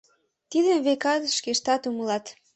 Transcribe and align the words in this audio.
Тидым, 0.49 0.77
векат, 0.85 1.21
шкештат 1.37 1.81
умылат. 1.89 2.25